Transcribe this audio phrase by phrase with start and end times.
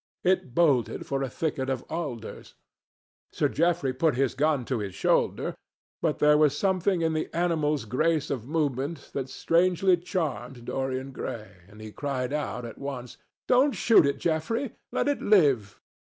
[0.23, 2.55] It bolted for a thicket of alders.
[3.31, 5.53] Sir Geoffrey put his gun to his shoulder,
[6.01, 11.51] but there was something in the animal's grace of movement that strangely charmed Dorian Gray,
[11.67, 13.17] and he cried out at once,
[13.47, 14.73] "Don't shoot it, Geoffrey.
[14.91, 15.79] Let it live."